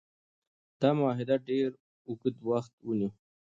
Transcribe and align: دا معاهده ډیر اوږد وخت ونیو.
دا 0.81 0.89
معاهده 0.99 1.35
ډیر 1.47 1.69
اوږد 2.07 2.35
وخت 2.49 2.73
ونیو. 2.85 3.09